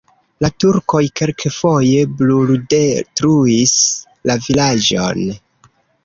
La 0.43 0.47
turkoj 0.63 1.01
kelkfoje 1.19 1.99
bruldetruis 2.21 3.75
la 4.31 4.37
vilaĝon. 4.47 5.21